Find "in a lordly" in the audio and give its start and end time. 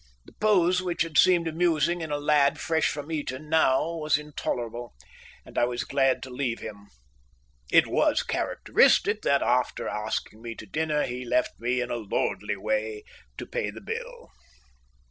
11.81-12.57